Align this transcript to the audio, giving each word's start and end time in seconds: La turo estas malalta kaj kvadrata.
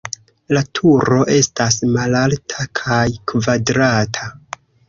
La 0.57 0.61
turo 0.79 1.19
estas 1.35 1.77
malalta 1.97 2.67
kaj 2.83 3.05
kvadrata. 3.33 4.33